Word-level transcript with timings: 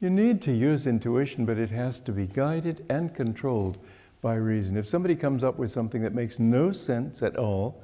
You 0.00 0.08
need 0.08 0.40
to 0.42 0.52
use 0.52 0.86
intuition, 0.86 1.44
but 1.44 1.58
it 1.58 1.70
has 1.70 2.00
to 2.00 2.12
be 2.12 2.26
guided 2.26 2.86
and 2.88 3.14
controlled 3.14 3.76
by 4.22 4.34
reason. 4.34 4.78
If 4.78 4.88
somebody 4.88 5.14
comes 5.14 5.44
up 5.44 5.58
with 5.58 5.70
something 5.70 6.00
that 6.02 6.14
makes 6.14 6.38
no 6.38 6.72
sense 6.72 7.22
at 7.22 7.36
all, 7.36 7.82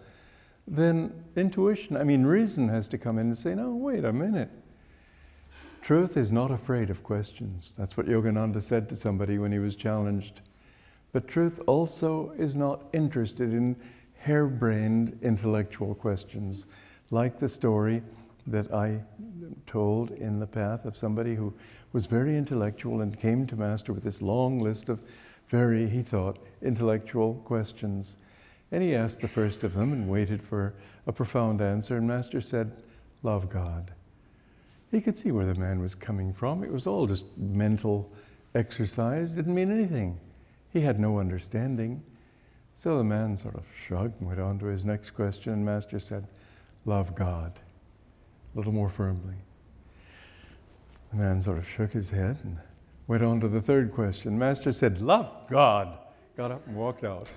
then 0.66 1.12
intuition, 1.36 1.96
I 1.96 2.04
mean, 2.04 2.24
reason 2.24 2.68
has 2.70 2.88
to 2.88 2.98
come 2.98 3.18
in 3.18 3.26
and 3.26 3.38
say, 3.38 3.54
no, 3.54 3.74
wait 3.74 4.04
a 4.04 4.12
minute. 4.14 4.50
Truth 5.82 6.16
is 6.16 6.32
not 6.32 6.50
afraid 6.50 6.88
of 6.88 7.02
questions. 7.04 7.74
That's 7.78 7.96
what 7.96 8.06
Yogananda 8.06 8.62
said 8.62 8.88
to 8.88 8.96
somebody 8.96 9.38
when 9.38 9.52
he 9.52 9.58
was 9.58 9.76
challenged. 9.76 10.40
But 11.12 11.28
truth 11.28 11.60
also 11.66 12.32
is 12.38 12.56
not 12.56 12.82
interested 12.92 13.52
in 13.52 13.76
harebrained 14.18 15.18
intellectual 15.22 15.94
questions, 15.94 16.64
like 17.10 17.38
the 17.38 17.48
story 17.48 18.02
that 18.46 18.72
I 18.72 19.00
told 19.66 20.10
in 20.12 20.40
the 20.40 20.46
path 20.46 20.84
of 20.84 20.96
somebody 20.96 21.34
who 21.34 21.52
was 21.96 22.04
very 22.04 22.36
intellectual 22.36 23.00
and 23.00 23.18
came 23.18 23.46
to 23.46 23.56
Master 23.56 23.90
with 23.90 24.04
this 24.04 24.20
long 24.20 24.58
list 24.58 24.90
of 24.90 25.00
very, 25.48 25.88
he 25.88 26.02
thought, 26.02 26.38
intellectual 26.60 27.36
questions. 27.46 28.18
And 28.70 28.82
he 28.82 28.94
asked 28.94 29.22
the 29.22 29.28
first 29.28 29.64
of 29.64 29.72
them 29.72 29.94
and 29.94 30.06
waited 30.06 30.42
for 30.42 30.74
a 31.06 31.12
profound 31.12 31.62
answer, 31.62 31.96
and 31.96 32.06
Master 32.06 32.42
said, 32.42 32.70
Love 33.22 33.48
God. 33.48 33.92
He 34.90 35.00
could 35.00 35.16
see 35.16 35.30
where 35.30 35.46
the 35.46 35.58
man 35.58 35.80
was 35.80 35.94
coming 35.94 36.34
from. 36.34 36.62
It 36.62 36.70
was 36.70 36.86
all 36.86 37.06
just 37.06 37.34
mental 37.38 38.12
exercise, 38.54 39.32
It 39.32 39.36
didn't 39.36 39.54
mean 39.54 39.72
anything. 39.72 40.20
He 40.74 40.82
had 40.82 41.00
no 41.00 41.18
understanding. 41.18 42.02
So 42.74 42.98
the 42.98 43.04
man 43.04 43.38
sort 43.38 43.54
of 43.54 43.64
shrugged 43.86 44.20
and 44.20 44.28
went 44.28 44.38
on 44.38 44.58
to 44.58 44.66
his 44.66 44.84
next 44.84 45.12
question, 45.12 45.54
and 45.54 45.64
Master 45.64 45.98
said, 45.98 46.26
Love 46.84 47.14
God, 47.14 47.58
a 48.54 48.58
little 48.58 48.74
more 48.74 48.90
firmly. 48.90 49.45
The 51.10 51.16
man 51.16 51.40
sort 51.40 51.58
of 51.58 51.68
shook 51.68 51.92
his 51.92 52.10
head 52.10 52.38
and 52.42 52.58
went 53.06 53.22
on 53.22 53.40
to 53.40 53.48
the 53.48 53.60
third 53.60 53.92
question. 53.92 54.38
Master 54.38 54.72
said, 54.72 55.00
Love 55.00 55.30
God. 55.48 55.98
Got 56.36 56.52
up 56.52 56.66
and 56.66 56.76
walked 56.76 57.04
out. 57.04 57.32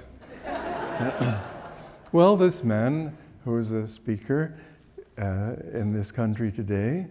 well, 2.12 2.36
this 2.36 2.64
man, 2.64 3.18
who 3.46 3.58
is 3.58 3.72
a 3.72 3.88
speaker 3.88 4.60
uh, 5.18 5.54
in 5.74 5.94
this 5.94 6.12
country 6.12 6.52
today, 6.52 7.08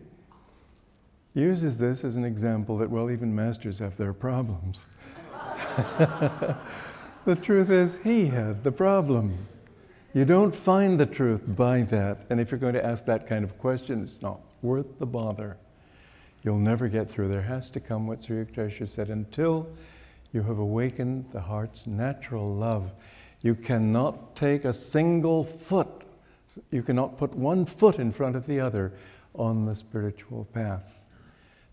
uses 1.35 1.79
this 1.79 2.05
as 2.05 2.17
an 2.17 2.25
example 2.25 2.77
that, 2.79 2.91
well, 2.91 3.11
even 3.11 3.35
masters 3.35 3.79
have 3.79 3.97
their 3.97 4.13
problems. 4.13 4.87
the 7.25 7.37
truth 7.41 7.71
is, 7.71 7.99
he 8.03 8.27
had 8.27 8.65
the 8.65 8.73
problem. 8.73 9.47
You 10.15 10.25
don't 10.25 10.55
find 10.55 10.99
the 10.99 11.07
truth 11.07 11.43
by 11.47 11.83
that. 11.83 12.25
And 12.29 12.41
if 12.41 12.51
you're 12.51 12.59
going 12.59 12.75
to 12.75 12.85
ask 12.85 13.05
that 13.07 13.27
kind 13.27 13.45
of 13.45 13.57
question, 13.59 14.03
it's 14.03 14.21
not 14.21 14.41
worth 14.63 14.99
the 14.99 15.07
bother. 15.07 15.57
You'll 16.43 16.59
never 16.59 16.89
get 16.89 17.11
through. 17.11 17.29
There 17.29 17.43
has 17.43 17.71
to 17.71 17.81
come 17.81 18.07
what 18.07 18.23
Sri 18.23 18.45
Yukteswar 18.45 18.89
said 18.89 19.11
until 19.11 19.69
you 20.33 20.43
have 20.43 20.59
awakened 20.59 21.27
the 21.33 21.41
heart's 21.41 21.87
natural 21.87 22.55
love. 22.55 22.93
You 23.41 23.55
cannot 23.55 24.37
take 24.37 24.65
a 24.65 24.73
single 24.73 25.45
foot, 25.45 26.05
you 26.71 26.83
cannot 26.83 27.19
put 27.19 27.35
one 27.35 27.65
foot 27.65 27.99
in 27.99 28.13
front 28.13 28.37
of 28.37 28.47
the 28.47 28.61
other 28.61 28.93
on 29.35 29.67
the 29.67 29.75
spiritual 29.75 30.47
path. 30.53 30.99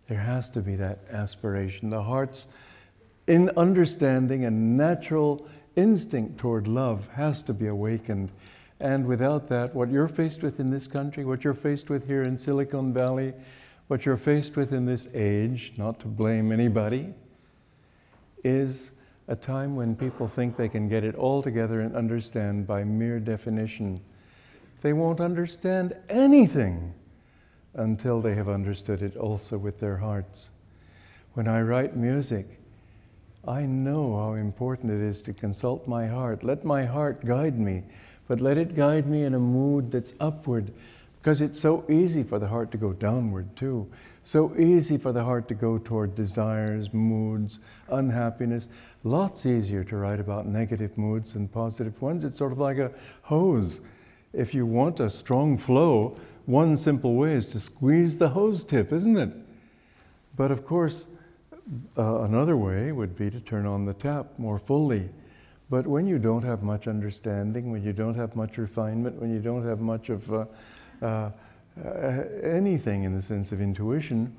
There 0.07 0.19
has 0.19 0.49
to 0.51 0.61
be 0.61 0.75
that 0.75 0.99
aspiration. 1.11 1.89
The 1.89 2.03
heart's 2.03 2.47
in 3.27 3.49
understanding 3.57 4.45
and 4.45 4.77
natural 4.77 5.47
instinct 5.75 6.37
toward 6.37 6.67
love 6.67 7.07
has 7.09 7.41
to 7.43 7.53
be 7.53 7.67
awakened. 7.67 8.31
And 8.79 9.07
without 9.07 9.47
that, 9.49 9.73
what 9.73 9.89
you're 9.89 10.07
faced 10.07 10.43
with 10.43 10.59
in 10.59 10.69
this 10.69 10.85
country, 10.85 11.25
what 11.25 11.43
you're 11.43 11.53
faced 11.53 11.89
with 11.89 12.05
here 12.05 12.23
in 12.23 12.37
Silicon 12.37 12.93
Valley, 12.93 13.33
what 13.87 14.05
you're 14.05 14.17
faced 14.17 14.55
with 14.55 14.73
in 14.73 14.85
this 14.85 15.07
age, 15.13 15.73
not 15.77 15.99
to 15.99 16.07
blame 16.07 16.51
anybody, 16.51 17.13
is 18.43 18.91
a 19.27 19.35
time 19.35 19.75
when 19.75 19.95
people 19.95 20.27
think 20.27 20.55
they 20.55 20.69
can 20.69 20.87
get 20.87 21.03
it 21.03 21.15
all 21.15 21.41
together 21.41 21.81
and 21.81 21.95
understand 21.95 22.67
by 22.67 22.83
mere 22.83 23.19
definition. 23.19 23.99
They 24.81 24.93
won't 24.93 25.19
understand 25.19 25.95
anything 26.09 26.93
until 27.73 28.21
they 28.21 28.35
have 28.35 28.49
understood 28.49 29.01
it 29.01 29.17
also 29.17 29.57
with 29.57 29.79
their 29.79 29.97
hearts. 29.97 30.51
When 31.33 31.47
I 31.47 31.61
write 31.61 31.95
music, 31.95 32.45
I 33.47 33.65
know 33.65 34.15
how 34.15 34.33
important 34.33 34.91
it 34.91 35.01
is 35.01 35.21
to 35.23 35.33
consult 35.33 35.87
my 35.87 36.07
heart. 36.07 36.43
Let 36.43 36.63
my 36.63 36.85
heart 36.85 37.25
guide 37.25 37.59
me, 37.59 37.83
but 38.27 38.41
let 38.41 38.57
it 38.57 38.75
guide 38.75 39.07
me 39.07 39.23
in 39.23 39.33
a 39.33 39.39
mood 39.39 39.91
that's 39.91 40.13
upward, 40.19 40.71
because 41.25 41.41
it's 41.41 41.59
so 41.59 41.83
easy 41.89 42.21
for 42.21 42.37
the 42.37 42.45
heart 42.45 42.69
to 42.69 42.77
go 42.77 42.93
downward 42.93 43.47
too. 43.55 43.89
So 44.21 44.55
easy 44.59 44.95
for 44.95 45.11
the 45.11 45.23
heart 45.23 45.47
to 45.47 45.55
go 45.55 45.79
toward 45.79 46.13
desires, 46.13 46.93
moods, 46.93 47.57
unhappiness. 47.89 48.69
Lots 49.03 49.47
easier 49.47 49.83
to 49.85 49.97
write 49.97 50.19
about 50.19 50.45
negative 50.45 50.95
moods 50.99 51.33
than 51.33 51.47
positive 51.47 51.99
ones. 51.99 52.23
It's 52.23 52.37
sort 52.37 52.51
of 52.51 52.59
like 52.59 52.77
a 52.77 52.91
hose. 53.23 53.81
If 54.33 54.53
you 54.53 54.67
want 54.67 54.99
a 54.99 55.09
strong 55.09 55.57
flow, 55.57 56.15
one 56.45 56.77
simple 56.77 57.15
way 57.15 57.33
is 57.33 57.47
to 57.47 57.59
squeeze 57.59 58.19
the 58.19 58.29
hose 58.29 58.63
tip, 58.63 58.93
isn't 58.93 59.17
it? 59.17 59.33
But 60.37 60.51
of 60.51 60.63
course, 60.63 61.07
uh, 61.97 62.19
another 62.21 62.55
way 62.55 62.91
would 62.91 63.17
be 63.17 63.31
to 63.31 63.39
turn 63.39 63.65
on 63.65 63.85
the 63.85 63.95
tap 63.95 64.27
more 64.37 64.59
fully. 64.59 65.09
But 65.71 65.87
when 65.87 66.05
you 66.05 66.19
don't 66.19 66.43
have 66.43 66.61
much 66.61 66.87
understanding, 66.87 67.71
when 67.71 67.81
you 67.81 67.93
don't 67.93 68.13
have 68.13 68.35
much 68.35 68.59
refinement, 68.59 69.19
when 69.19 69.33
you 69.33 69.39
don't 69.39 69.65
have 69.65 69.79
much 69.79 70.09
of 70.09 70.31
uh, 70.31 70.45
uh, 71.01 71.31
anything 72.43 73.03
in 73.03 73.13
the 73.13 73.21
sense 73.21 73.51
of 73.51 73.61
intuition, 73.61 74.35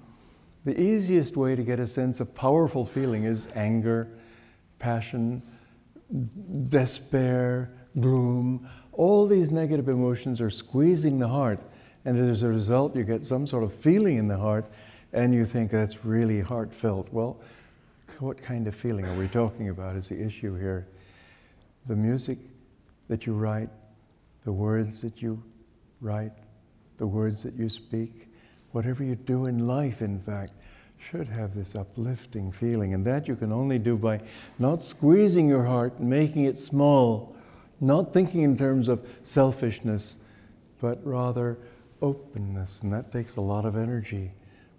the 0.64 0.80
easiest 0.80 1.36
way 1.36 1.54
to 1.54 1.62
get 1.62 1.78
a 1.78 1.86
sense 1.86 2.18
of 2.20 2.34
powerful 2.34 2.84
feeling 2.84 3.24
is 3.24 3.46
anger, 3.54 4.08
passion, 4.78 5.42
despair, 6.68 7.70
gloom. 8.00 8.68
All 8.92 9.26
these 9.26 9.50
negative 9.50 9.88
emotions 9.88 10.40
are 10.40 10.50
squeezing 10.50 11.18
the 11.18 11.28
heart, 11.28 11.60
and 12.04 12.18
as 12.18 12.42
a 12.42 12.48
result, 12.48 12.96
you 12.96 13.04
get 13.04 13.24
some 13.24 13.46
sort 13.46 13.62
of 13.62 13.72
feeling 13.72 14.18
in 14.18 14.28
the 14.28 14.38
heart, 14.38 14.66
and 15.12 15.34
you 15.34 15.44
think 15.44 15.70
that's 15.70 16.04
really 16.04 16.40
heartfelt. 16.40 17.12
Well, 17.12 17.38
what 18.18 18.40
kind 18.40 18.66
of 18.66 18.74
feeling 18.74 19.06
are 19.06 19.14
we 19.14 19.28
talking 19.28 19.68
about 19.68 19.96
is 19.96 20.08
the 20.08 20.20
issue 20.20 20.56
here. 20.58 20.86
The 21.86 21.96
music 21.96 22.38
that 23.08 23.26
you 23.26 23.34
write, 23.34 23.68
the 24.44 24.52
words 24.52 25.00
that 25.02 25.22
you 25.22 25.42
write, 26.00 26.32
the 26.96 27.06
words 27.06 27.42
that 27.42 27.54
you 27.54 27.68
speak, 27.68 28.28
whatever 28.72 29.04
you 29.04 29.14
do 29.14 29.46
in 29.46 29.66
life, 29.66 30.02
in 30.02 30.20
fact, 30.20 30.52
should 30.98 31.28
have 31.28 31.54
this 31.54 31.74
uplifting 31.74 32.50
feeling. 32.50 32.94
And 32.94 33.04
that 33.06 33.28
you 33.28 33.36
can 33.36 33.52
only 33.52 33.78
do 33.78 33.96
by 33.96 34.20
not 34.58 34.82
squeezing 34.82 35.48
your 35.48 35.64
heart, 35.64 36.00
making 36.00 36.44
it 36.44 36.58
small, 36.58 37.36
not 37.80 38.12
thinking 38.12 38.42
in 38.42 38.56
terms 38.56 38.88
of 38.88 39.06
selfishness, 39.22 40.16
but 40.80 41.04
rather 41.06 41.58
openness. 42.02 42.82
And 42.82 42.92
that 42.92 43.12
takes 43.12 43.36
a 43.36 43.40
lot 43.40 43.64
of 43.64 43.76
energy. 43.76 44.30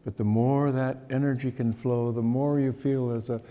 But 0.03 0.17
the 0.17 0.23
more 0.23 0.71
that 0.71 0.97
energy 1.09 1.51
can 1.51 1.73
flow, 1.73 2.11
the 2.11 2.21
more 2.21 2.59
you 2.59 2.71
feel 2.71 3.09
there's 3.09 3.29
a, 3.29 3.41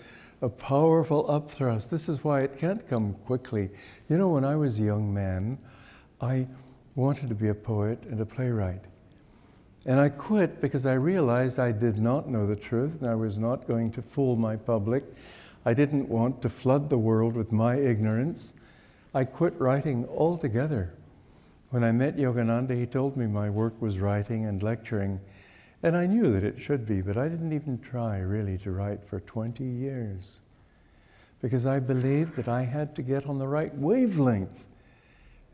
a 0.41 0.49
powerful 0.49 1.25
upthrust. 1.25 1.89
This 1.89 2.09
is 2.09 2.23
why 2.23 2.41
it 2.41 2.57
can't 2.57 2.87
come 2.87 3.13
quickly. 3.25 3.69
You 4.09 4.17
know, 4.17 4.29
when 4.29 4.43
I 4.43 4.55
was 4.55 4.79
a 4.79 4.83
young 4.83 5.13
man, 5.13 5.57
I 6.19 6.47
wanted 6.97 7.29
to 7.29 7.35
be 7.35 7.49
a 7.49 7.53
poet 7.53 8.03
and 8.09 8.19
a 8.19 8.25
playwright. 8.25 8.81
And 9.85 9.99
I 9.99 10.09
quit 10.09 10.59
because 10.59 10.87
I 10.87 10.93
realized 10.93 11.59
I 11.59 11.71
did 11.71 11.99
not 11.99 12.27
know 12.27 12.47
the 12.47 12.55
truth 12.55 12.93
and 12.99 13.09
I 13.09 13.13
was 13.13 13.37
not 13.37 13.67
going 13.67 13.91
to 13.91 14.01
fool 14.01 14.35
my 14.35 14.55
public. 14.55 15.03
I 15.63 15.75
didn't 15.75 16.09
want 16.09 16.41
to 16.41 16.49
flood 16.49 16.89
the 16.89 16.97
world 16.97 17.35
with 17.35 17.51
my 17.51 17.75
ignorance. 17.75 18.55
I 19.13 19.25
quit 19.25 19.53
writing 19.59 20.07
altogether. 20.09 20.91
When 21.69 21.83
I 21.83 21.91
met 21.91 22.17
Yogananda, 22.17 22.75
he 22.75 22.87
told 22.87 23.15
me 23.15 23.27
my 23.27 23.49
work 23.49 23.79
was 23.79 23.99
writing 23.99 24.45
and 24.45 24.63
lecturing, 24.63 25.19
and 25.83 25.95
I 25.95 26.07
knew 26.07 26.33
that 26.33 26.43
it 26.43 26.59
should 26.59 26.85
be, 26.85 27.01
but 27.01 27.17
I 27.17 27.27
didn't 27.27 27.53
even 27.53 27.79
try 27.79 28.19
really 28.19 28.57
to 28.59 28.71
write 28.71 29.03
for 29.07 29.19
20 29.19 29.63
years 29.63 30.39
because 31.41 31.67
I 31.67 31.79
believed 31.79 32.35
that 32.37 32.47
I 32.47 32.63
had 32.63 32.95
to 32.95 33.01
get 33.03 33.27
on 33.27 33.37
the 33.37 33.47
right 33.47 33.73
wavelength 33.75 34.63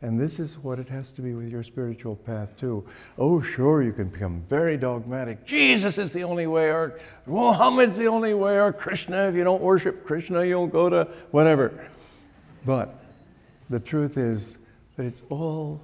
and 0.02 0.20
this 0.20 0.38
is 0.38 0.58
what 0.58 0.78
it 0.78 0.88
has 0.88 1.10
to 1.12 1.22
be 1.22 1.34
with 1.34 1.48
your 1.48 1.62
spiritual 1.62 2.16
path, 2.16 2.56
too. 2.58 2.84
Oh, 3.16 3.40
sure, 3.40 3.82
you 3.82 3.92
can 3.92 4.08
become 4.08 4.44
very 4.48 4.76
dogmatic. 4.76 5.46
Jesus 5.46 5.96
is 5.98 6.12
the 6.12 6.24
only 6.24 6.46
way, 6.46 6.70
or 6.70 6.98
Muhammad's 7.26 7.96
the 7.96 8.06
only 8.06 8.34
way, 8.34 8.58
or 8.58 8.72
Krishna. 8.72 9.28
If 9.28 9.34
you 9.34 9.44
don't 9.44 9.62
worship 9.62 10.04
Krishna, 10.04 10.44
you'll 10.44 10.66
go 10.66 10.90
to 10.90 11.04
whatever. 11.30 11.88
But 12.66 13.02
the 13.70 13.80
truth 13.80 14.18
is 14.18 14.58
that 14.96 15.06
it's 15.06 15.22
all 15.30 15.80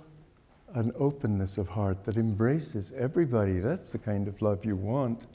an 0.74 0.92
openness 0.98 1.58
of 1.58 1.68
heart 1.68 2.04
that 2.04 2.16
embraces 2.16 2.92
everybody. 2.92 3.58
That's 3.58 3.90
the 3.90 3.98
kind 3.98 4.28
of 4.28 4.40
love 4.42 4.64
you 4.64 4.76
want. 4.76 5.26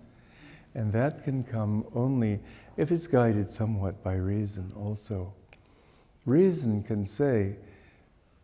And 0.76 0.92
that 0.94 1.24
can 1.24 1.44
come 1.44 1.86
only 1.96 2.40
if 2.78 2.92
it's 2.92 3.08
guided 3.08 3.50
somewhat 3.50 4.04
by 4.04 4.16
reason, 4.16 4.72
also. 4.76 5.34
Reason 6.26 6.84
can 6.84 7.06
say, 7.06 7.56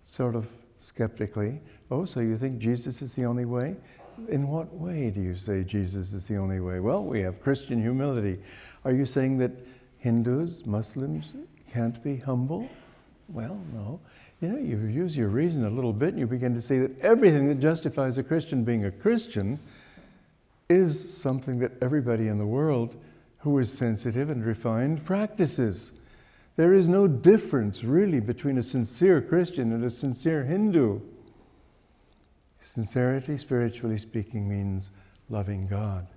sort 0.03 0.35
of 0.35 0.47
skeptically, 0.79 1.61
Oh, 1.91 2.05
so 2.05 2.21
you 2.21 2.37
think 2.37 2.59
Jesus 2.59 3.01
is 3.01 3.15
the 3.15 3.25
only 3.25 3.45
way? 3.45 3.75
in 4.29 4.47
what 4.47 4.71
way 4.73 5.09
do 5.09 5.21
you 5.21 5.35
say 5.35 5.63
Jesus 5.63 6.13
is 6.13 6.27
the 6.27 6.37
only 6.37 6.59
way? 6.59 6.79
Well, 6.79 7.03
we 7.03 7.21
have 7.21 7.41
Christian 7.41 7.81
humility. 7.81 8.39
Are 8.85 8.91
you 8.91 9.05
saying 9.05 9.37
that 9.39 9.51
Hindus, 9.97 10.65
Muslims 10.65 11.33
can't 11.71 12.01
be 12.03 12.17
humble? 12.17 12.69
Well, 13.29 13.59
no. 13.73 13.99
You 14.41 14.49
know, 14.49 14.57
you 14.57 14.77
use 14.77 15.15
your 15.15 15.29
reason 15.29 15.65
a 15.65 15.69
little 15.69 15.93
bit 15.93 16.09
and 16.09 16.19
you 16.19 16.27
begin 16.27 16.53
to 16.55 16.61
see 16.61 16.79
that 16.79 16.99
everything 17.01 17.47
that 17.47 17.59
justifies 17.59 18.17
a 18.17 18.23
Christian 18.23 18.63
being 18.63 18.85
a 18.85 18.91
Christian 18.91 19.59
is 20.69 21.17
something 21.17 21.59
that 21.59 21.71
everybody 21.81 22.27
in 22.27 22.37
the 22.37 22.45
world 22.45 22.95
who 23.39 23.57
is 23.59 23.71
sensitive 23.71 24.29
and 24.29 24.45
refined 24.45 25.05
practices. 25.05 25.91
There 26.55 26.73
is 26.73 26.87
no 26.87 27.07
difference 27.07 27.83
really 27.83 28.19
between 28.19 28.57
a 28.57 28.63
sincere 28.63 29.21
Christian 29.21 29.71
and 29.71 29.83
a 29.83 29.89
sincere 29.89 30.43
Hindu. 30.43 30.99
Sincerity, 32.59 33.37
spiritually 33.37 33.97
speaking, 33.97 34.47
means 34.47 34.91
loving 35.29 35.67
God. 35.67 36.07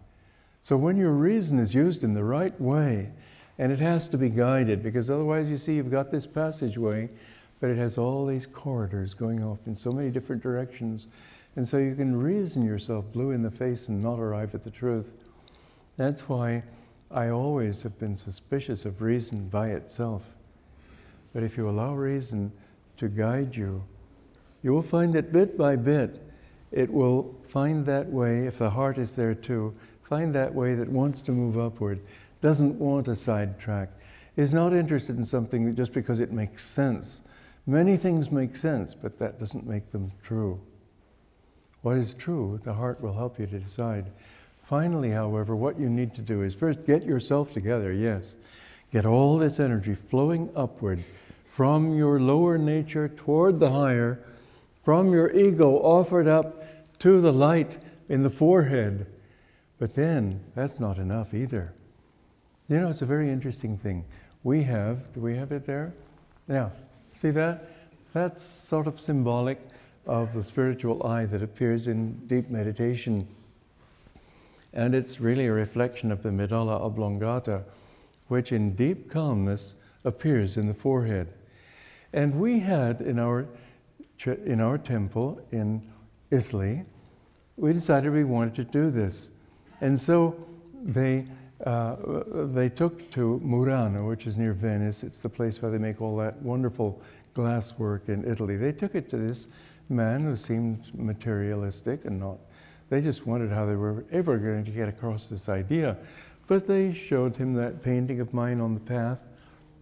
So 0.61 0.77
when 0.77 0.97
your 0.97 1.13
reason 1.13 1.59
is 1.59 1.75
used 1.75 2.05
in 2.05 2.15
the 2.15 2.25
right 2.25 2.59
way, 2.61 3.11
and 3.59 3.71
it 3.71 3.81
has 3.81 4.09
to 4.09 4.19
be 4.19 4.29
guided, 4.29 4.83
because 4.83 5.09
otherwise, 5.09 5.49
you 5.49 5.57
see, 5.57 5.75
you've 5.75 5.91
got 5.91 6.11
this 6.11 6.27
passageway, 6.27 7.09
but 7.61 7.71
it 7.71 7.79
has 7.79 7.97
all 7.97 8.27
these 8.27 8.47
corridors 8.47 9.15
going 9.15 9.45
off 9.45 9.61
in 9.67 9.77
so 9.77 9.93
many 9.93 10.11
different 10.11 10.43
directions. 10.43 11.07
And 11.57 11.67
so 11.67 11.79
you 11.79 11.95
can 11.95 12.21
reason 12.21 12.65
yourself 12.65 13.05
blue 13.13 13.31
in 13.31 13.43
the 13.43 13.51
face 13.51 13.89
and 13.89 14.03
not 14.03 14.19
arrive 14.19 14.55
at 14.55 14.65
the 14.65 14.71
truth. 14.71 15.13
That's 15.97 16.29
why 16.29 16.65
I 17.15 17.29
always 17.29 17.83
have 17.85 17.97
been 18.01 18.17
suspicious 18.17 18.85
of 18.85 19.01
reason 19.01 19.49
by 19.49 19.69
itself. 19.71 20.25
But 21.33 21.45
if 21.45 21.57
you 21.57 21.69
allow 21.69 21.95
reason 21.95 22.51
to 22.97 23.09
guide 23.09 23.55
you, 23.55 23.85
you 24.65 24.73
will 24.73 24.83
find 24.83 25.15
that 25.15 25.33
bit 25.33 25.57
by 25.57 25.77
bit, 25.77 26.21
it 26.73 26.93
will 26.93 27.33
find 27.47 27.87
that 27.87 28.09
way, 28.09 28.49
if 28.49 28.59
the 28.59 28.71
heart 28.71 28.99
is 28.99 29.15
there 29.15 29.35
too, 29.35 29.73
find 30.03 30.35
that 30.35 30.53
way 30.53 30.75
that 30.75 30.89
wants 30.89 31.23
to 31.23 31.33
move 31.33 31.57
upward, 31.57 32.01
doesn't 32.41 32.81
want 32.81 33.07
a 33.07 33.15
sidetrack, 33.15 33.91
is 34.37 34.53
not 34.53 34.73
interested 34.73 35.17
in 35.17 35.25
something 35.25 35.77
just 35.77 35.93
because 35.93 36.19
it 36.19 36.33
makes 36.33 36.65
sense. 36.65 37.21
Many 37.65 37.97
things 37.97 38.33
make 38.33 38.57
sense, 38.57 38.93
but 38.93 39.21
that 39.21 39.39
doesn't 39.39 39.69
make 39.69 39.93
them 39.93 40.11
true. 40.23 40.61
What 41.83 41.97
is 41.97 42.13
true, 42.13 42.61
the 42.65 42.75
heart 42.75 43.01
will 43.01 43.15
help 43.15 43.39
you 43.39 43.47
to 43.47 43.59
decide. 43.61 44.11
Finally, 44.65 45.11
however, 45.11 45.55
what 45.55 45.79
you 45.79 45.89
need 45.89 46.15
to 46.15 46.23
do 46.23 46.43
is 46.43 46.55
first 46.55 46.85
get 46.87 47.05
yourself 47.05 47.53
together, 47.53 47.93
yes. 47.93 48.37
Get 48.93 49.05
all 49.05 49.39
this 49.39 49.61
energy 49.61 49.95
flowing 49.95 50.51
upward 50.57 51.05
from 51.51 51.95
your 51.97 52.19
lower 52.19 52.57
nature 52.59 53.09
toward 53.09 53.61
the 53.61 53.71
higher, 53.71 54.19
from 54.83 55.13
your 55.13 55.31
ego 55.33 55.77
offered 55.77 56.27
up 56.27 56.65
to 56.99 57.21
the 57.21 57.33
light 57.33 57.79
in 58.09 58.23
the 58.23 58.31
forehead. 58.31 59.07
But 59.79 59.95
then, 59.95 60.41
that's 60.55 60.81
not 60.81 60.99
enough 60.99 61.35
either. 61.35 61.73
You 62.69 62.81
know, 62.81 62.89
it's 62.89 63.03
a 63.03 63.07
very 63.07 63.29
interesting 63.29 63.77
thing. 63.77 64.05
We 64.43 64.63
have, 64.63 65.13
do 65.13 65.21
we 65.21 65.37
have 65.37 65.53
it 65.53 65.67
there? 65.67 65.93
Yeah, 66.49 66.71
see 67.13 67.31
that? 67.33 67.71
That's 68.15 68.43
sort 68.43 68.87
of 68.87 68.99
symbolic 68.99 69.61
of 70.07 70.33
the 70.33 70.45
spiritual 70.45 71.07
eye 71.07 71.27
that 71.27 71.43
appears 71.43 71.89
in 71.89 72.27
deep 72.27 72.49
meditation. 72.49 73.27
And 74.75 74.93
it's 74.93 75.21
really 75.21 75.47
a 75.47 75.53
reflection 75.53 76.11
of 76.11 76.23
the 76.23 76.33
medulla 76.33 76.77
oblongata, 76.77 77.63
which 78.27 78.51
in 78.51 78.75
deep 78.75 79.11
calmness 79.11 79.75
appears 80.05 80.57
in 80.57 80.67
the 80.67 80.75
forehead. 80.75 81.29
And 82.13 82.41
we 82.41 82.59
had 82.61 83.01
in 83.01 83.19
our, 83.21 83.47
in 84.27 84.61
our 84.61 84.77
temple 84.77 85.41
in 85.53 85.83
Italy, 86.31 86.83
we 87.57 87.73
decided 87.73 88.13
we 88.13 88.25
wanted 88.25 88.57
to 88.57 88.65
do 88.65 88.91
this. 88.91 89.31
And 89.81 89.99
so 89.99 90.37
they, 90.83 91.27
uh, 91.65 91.97
they 92.53 92.69
took 92.69 93.09
to 93.13 93.41
Murano, 93.45 94.09
which 94.09 94.27
is 94.27 94.37
near 94.37 94.53
Venice. 94.53 95.05
It's 95.05 95.21
the 95.21 95.29
place 95.29 95.63
where 95.63 95.71
they 95.71 95.79
make 95.79 96.03
all 96.03 96.17
that 96.17 96.43
wonderful 96.43 97.01
glass 97.33 97.79
work 97.79 98.09
in 98.09 98.29
Italy. 98.29 98.57
They 98.57 98.73
took 98.73 98.97
it 98.97 99.09
to 99.11 99.17
this 99.17 99.47
man 99.89 100.21
who 100.23 100.35
seemed 100.35 100.91
materialistic 100.99 102.05
and 102.07 102.19
not. 102.19 102.39
They 102.91 103.01
just 103.01 103.27
wondered 103.27 103.51
how 103.51 103.67
they 103.67 103.77
were 103.77 104.05
ever 104.13 104.37
going 104.39 104.65
to 104.65 104.71
get 104.71 104.89
across 104.89 105.29
this 105.29 105.49
idea. 105.49 105.97
But 106.47 106.67
they 106.67 106.93
showed 106.93 107.37
him 107.37 107.55
that 107.55 107.83
painting 107.83 108.21
of 108.21 108.35
mine 108.35 108.61
on 108.61 108.75
the 108.75 108.81
path 108.81 109.25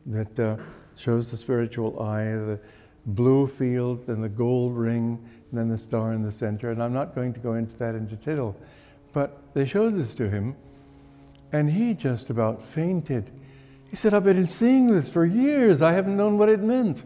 that 0.07 0.39
uh, 0.39 0.57
shows 0.97 1.31
the 1.31 1.37
spiritual 1.37 2.01
eye, 2.01 2.25
the 2.25 2.61
blue 3.07 3.47
field, 3.47 4.09
and 4.09 4.23
the 4.23 4.29
gold 4.29 4.77
ring, 4.77 5.19
and 5.51 5.59
then 5.59 5.69
the 5.69 5.79
star 5.79 6.13
in 6.13 6.23
the 6.23 6.33
center. 6.33 6.71
And 6.71 6.83
I'm 6.83 6.93
not 6.93 7.15
going 7.15 7.33
to 7.33 7.41
go 7.41 7.55
into 7.55 7.77
that 7.79 7.95
in 7.95 8.07
detail, 8.07 8.57
but 9.13 9.39
they 9.55 9.65
showed 9.65 9.97
this 9.97 10.15
to 10.15 10.31
him, 10.31 10.55
and 11.53 11.71
he 11.71 11.95
just 11.95 12.31
about 12.31 12.63
fainted. 12.63 13.31
He 13.91 13.97
said, 13.97 14.15
I've 14.15 14.25
been 14.25 14.47
seeing 14.47 14.87
this 14.87 15.09
for 15.09 15.27
years. 15.27 15.83
I 15.83 15.93
haven't 15.93 16.17
known 16.17 16.39
what 16.39 16.49
it 16.49 16.61
meant. 16.61 17.05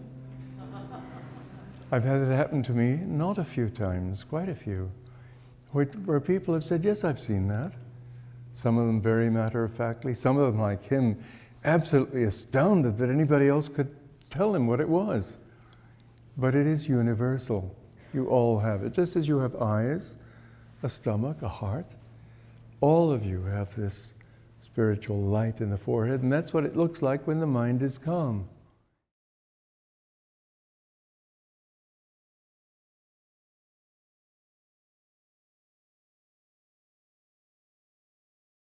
I've 1.90 2.04
had 2.04 2.20
it 2.20 2.28
happen 2.28 2.62
to 2.64 2.72
me 2.72 2.92
not 2.92 3.38
a 3.38 3.44
few 3.44 3.70
times, 3.70 4.22
quite 4.22 4.48
a 4.48 4.54
few, 4.54 4.90
where, 5.72 5.84
where 5.84 6.20
people 6.20 6.54
have 6.54 6.64
said, 6.64 6.84
Yes, 6.84 7.04
I've 7.04 7.20
seen 7.20 7.48
that. 7.48 7.72
Some 8.52 8.78
of 8.78 8.86
them 8.86 9.02
very 9.02 9.28
matter 9.28 9.64
of 9.64 9.74
factly, 9.74 10.14
some 10.14 10.38
of 10.38 10.50
them, 10.50 10.60
like 10.60 10.82
him, 10.82 11.22
absolutely 11.64 12.24
astounded 12.24 12.96
that 12.98 13.10
anybody 13.10 13.48
else 13.48 13.68
could 13.68 13.94
tell 14.30 14.54
him 14.54 14.66
what 14.66 14.80
it 14.80 14.88
was. 14.88 15.36
But 16.38 16.54
it 16.54 16.66
is 16.66 16.88
universal. 16.88 17.74
You 18.14 18.28
all 18.28 18.58
have 18.58 18.82
it. 18.82 18.92
Just 18.92 19.16
as 19.16 19.28
you 19.28 19.38
have 19.40 19.56
eyes, 19.56 20.16
a 20.82 20.88
stomach, 20.88 21.42
a 21.42 21.48
heart, 21.48 21.86
all 22.80 23.10
of 23.10 23.24
you 23.24 23.42
have 23.42 23.74
this 23.74 24.14
spiritual 24.62 25.20
light 25.20 25.60
in 25.60 25.68
the 25.68 25.78
forehead, 25.78 26.22
and 26.22 26.32
that's 26.32 26.52
what 26.52 26.64
it 26.64 26.76
looks 26.76 27.02
like 27.02 27.26
when 27.26 27.40
the 27.40 27.46
mind 27.46 27.82
is 27.82 27.98
calm. 27.98 28.48